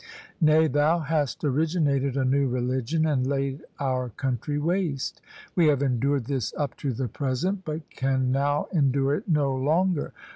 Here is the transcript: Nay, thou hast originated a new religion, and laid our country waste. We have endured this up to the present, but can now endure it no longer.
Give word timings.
Nay, 0.41 0.65
thou 0.65 0.97
hast 1.01 1.43
originated 1.43 2.17
a 2.17 2.25
new 2.25 2.47
religion, 2.47 3.05
and 3.05 3.27
laid 3.27 3.61
our 3.79 4.09
country 4.09 4.57
waste. 4.57 5.21
We 5.55 5.67
have 5.67 5.83
endured 5.83 6.25
this 6.25 6.55
up 6.57 6.75
to 6.77 6.91
the 6.91 7.07
present, 7.07 7.63
but 7.65 7.87
can 7.91 8.31
now 8.31 8.65
endure 8.73 9.13
it 9.13 9.27
no 9.29 9.53
longer. 9.55 10.11